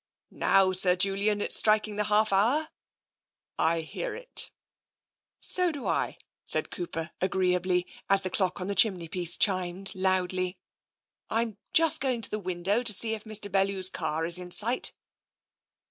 [0.47, 2.69] "Now, Sir Julian, it's just striking the half hour.""
[3.59, 4.49] I hear it.""
[5.53, 6.17] So do I,"
[6.51, 10.57] agreed Cooper agreeably, as the clock on the chimneypiece chimed loudly."
[11.39, 13.51] I'm just going to the window, to see if Mr.
[13.51, 14.91] Bellew's car is in sight."